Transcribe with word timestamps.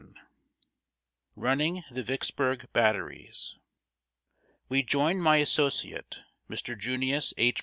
[Sidenote: 0.01 0.17
RUNNING 1.35 1.83
THE 1.91 2.01
VICKSBURG 2.01 2.73
BATTERIES.] 2.73 3.59
We 4.67 4.81
joined 4.81 5.21
my 5.21 5.37
associate, 5.37 6.23
Mr. 6.49 6.75
Junius 6.75 7.35
H. 7.37 7.59